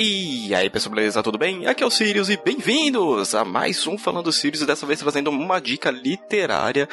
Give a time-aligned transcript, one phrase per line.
[0.00, 1.24] E aí pessoal, beleza?
[1.24, 1.66] Tudo bem?
[1.66, 5.28] Aqui é o Sirius e bem-vindos a mais um Falando Sirius e dessa vez trazendo
[5.28, 6.88] uma dica literária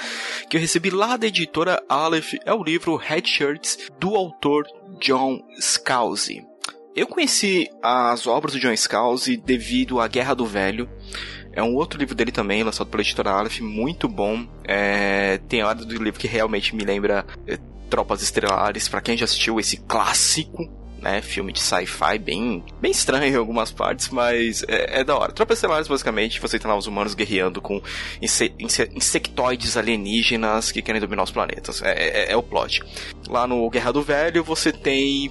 [0.50, 4.66] que eu recebi lá da editora Aleph, é o livro Head Shirts do autor
[5.00, 6.44] John Scalzi.
[6.96, 10.90] Eu conheci as obras do John Scalzi devido à Guerra do Velho,
[11.54, 14.48] é um outro livro dele também, lançado pela editora Aleph, muito bom.
[14.64, 19.26] É, tem hora do livro que realmente me lembra é, Tropas Estelares, para quem já
[19.26, 20.68] assistiu esse clássico
[21.06, 21.22] né?
[21.22, 25.32] Filme de sci-fi bem, bem estranho em algumas partes, mas é, é da hora.
[25.32, 27.80] Tropas Estelares, basicamente, você tem lá os humanos guerreando com
[28.20, 31.82] inse inse insectoides alienígenas que querem dominar os planetas.
[31.84, 32.82] É, é, é o plot.
[33.30, 35.30] Lá no Guerra do Velho, você tem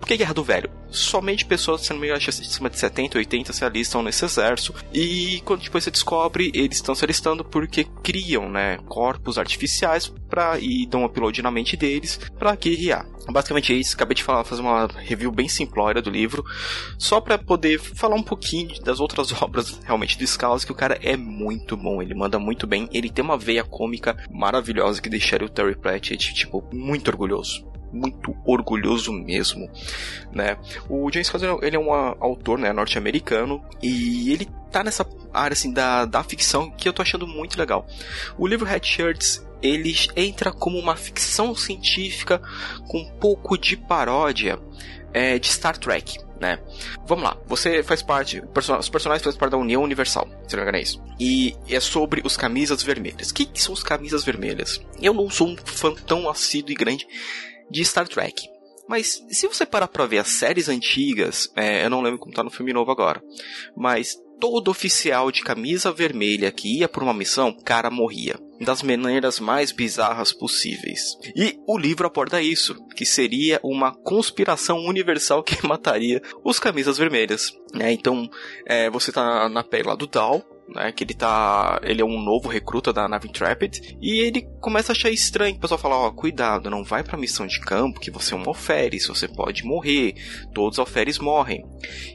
[0.00, 0.70] por que Guerra do Velho?
[0.96, 4.74] Somente pessoas, se não me engano, acima de 70, 80 se alistam nesse exército.
[4.92, 10.58] E quando depois você descobre, eles estão se alistando porque criam, né, corpos artificiais para
[10.58, 13.06] e dão upload na mente deles para guerrear.
[13.28, 13.94] Basicamente é isso.
[13.94, 16.44] Acabei de falar, fazer uma review bem simplória do livro,
[16.98, 20.98] só para poder falar um pouquinho das outras obras realmente do Scalzi, que o cara
[21.02, 25.46] é muito bom, ele manda muito bem, ele tem uma veia cômica maravilhosa que deixaria
[25.46, 29.70] o Terry Pratchett, tipo, muito orgulhoso muito orgulhoso mesmo,
[30.32, 30.56] né?
[30.88, 35.72] O James Scott ele é um autor, né, norte-americano e ele tá nessa área assim
[35.72, 37.86] da, da ficção que eu tô achando muito legal.
[38.38, 42.40] O livro Red Shirts ele entra como uma ficção científica
[42.88, 44.58] com um pouco de paródia
[45.12, 46.18] é, de Star Trek.
[46.38, 46.58] Né?
[47.06, 48.42] Vamos lá, você faz parte,
[48.78, 51.02] os personagens fazem parte da União Universal, se não me engano é isso.
[51.18, 53.30] E é sobre os camisas vermelhas.
[53.30, 54.78] O que, que são os camisas vermelhas?
[55.00, 57.08] Eu não sou um fã tão assíduo e grande
[57.70, 58.48] de Star Trek.
[58.88, 62.42] Mas se você parar pra ver as séries antigas, é, eu não lembro como tá
[62.42, 63.22] no filme novo agora,
[63.76, 68.38] mas todo oficial de camisa vermelha que ia por uma missão, cara morria.
[68.60, 71.18] Das maneiras mais bizarras possíveis.
[71.34, 77.52] E o livro aborda isso, que seria uma conspiração universal que mataria os camisas vermelhas.
[77.74, 77.92] Né?
[77.92, 78.28] Então,
[78.64, 80.92] é, você tá na pele lá do Dal, né?
[80.92, 81.80] Que ele tá.
[81.82, 83.96] Ele é um novo recruta da nave Intrepid.
[84.00, 85.56] E ele começa a achar estranho.
[85.56, 88.36] O pessoal fala: Ó, oh, cuidado, não vai pra missão de campo que você é
[88.36, 90.14] um alferes, você pode morrer.
[90.54, 91.64] Todos os alferes morrem.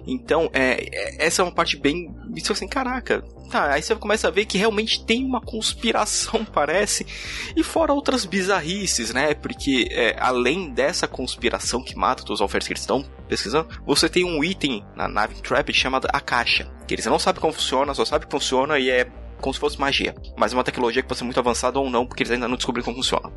[0.06, 2.14] Então, é, é, essa é uma parte bem.
[2.36, 3.24] Isso assim, caraca.
[3.52, 7.06] Tá, aí você começa a ver que realmente tem uma conspiração, parece.
[7.54, 9.34] E fora outras bizarrices, né?
[9.34, 14.08] Porque é, além dessa conspiração que mata todos os alferes que eles estão pesquisando, você
[14.08, 16.72] tem um item na nave Intrepid chamado a caixa.
[16.88, 19.12] Que eles não sabem como funciona, só sabem que funciona e é
[19.42, 20.16] como se fosse magia.
[20.38, 22.56] Mas é uma tecnologia que pode ser muito avançada ou não, porque eles ainda não
[22.56, 23.34] descobriram como funciona.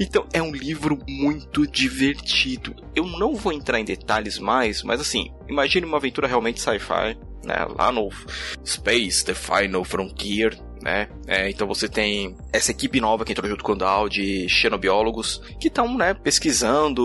[0.00, 2.74] Então, é um livro muito divertido.
[2.96, 7.66] Eu não vou entrar em detalhes mais, mas assim, imagine uma aventura realmente sci-fi, né?
[7.78, 8.08] Lá no
[8.64, 11.08] Space, The Final Frontier, né?
[11.26, 15.40] É, então você tem essa equipe nova que entrou junto com o Dow de xenobiólogos
[15.58, 17.02] que estão, né, pesquisando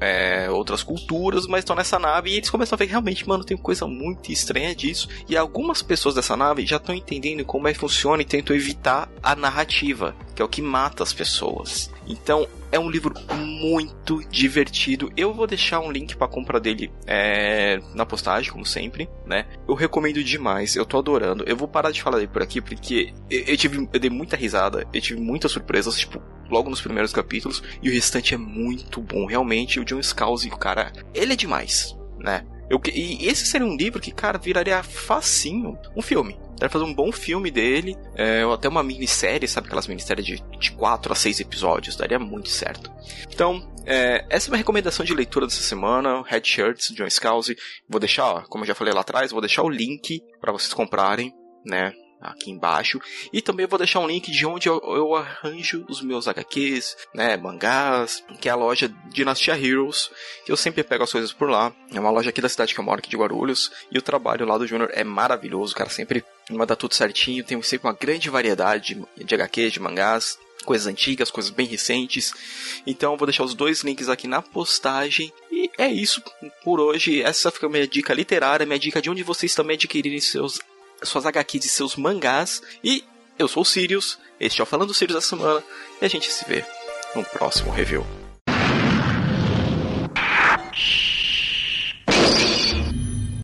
[0.00, 3.56] é, outras culturas, mas estão nessa nave e eles começam a ver realmente, mano, tem
[3.56, 5.08] coisa muito estranha disso.
[5.28, 9.10] E algumas pessoas dessa nave já estão entendendo como é que funciona e tentam evitar
[9.20, 11.90] a narrativa, que é o que mata as pessoas.
[12.06, 15.12] Então, é um livro muito divertido.
[15.14, 19.46] Eu vou deixar um link para compra dele é, na postagem, como sempre, né?
[19.68, 21.44] Eu recomendo demais, eu tô adorando.
[21.46, 24.36] Eu vou parar de falar dele por aqui porque eu, eu tive, eu dei muita
[24.36, 29.00] risada, eu tive muitas surpresas, tipo, logo nos primeiros capítulos, e o restante é muito
[29.00, 29.26] bom.
[29.26, 32.44] Realmente, o John Scalzi, o cara, ele é demais, né?
[32.72, 36.40] Eu, e esse seria um livro que, cara, viraria facinho um filme.
[36.58, 39.66] Deve fazer um bom filme dele, é, ou até uma minissérie, sabe?
[39.66, 42.90] Aquelas minisséries de, de 4 a 6 episódios, daria muito certo.
[43.30, 47.58] Então, é, essa é uma recomendação de leitura dessa semana, Red Shirts, John Scalzi.
[47.86, 51.30] Vou deixar, como eu já falei lá atrás, vou deixar o link para vocês comprarem,
[51.66, 51.92] né?
[52.22, 53.00] Aqui embaixo.
[53.32, 58.24] E também vou deixar um link de onde eu, arranjo os meus HQs, né, mangás,
[58.40, 60.10] que é a loja Dynastia Heroes,
[60.44, 61.72] que eu sempre pego as coisas por lá.
[61.92, 64.46] É uma loja aqui da cidade que eu moro, aqui de Guarulhos, e o trabalho
[64.46, 68.30] lá do Júnior é maravilhoso, o cara sempre manda tudo certinho, tem sempre uma grande
[68.30, 72.32] variedade de, de HQs, de mangás, coisas antigas, coisas bem recentes.
[72.86, 75.32] Então vou deixar os dois links aqui na postagem.
[75.50, 76.22] E é isso
[76.64, 77.22] por hoje.
[77.22, 80.60] Essa fica a minha dica literária, minha dica de onde vocês também adquirirem seus
[81.02, 82.62] suas HQs e seus mangás.
[82.82, 83.04] E
[83.38, 85.62] eu sou o Sirius, este é o Falando Sirius da Semana,
[86.00, 86.64] e a gente se vê
[87.14, 88.21] no próximo review.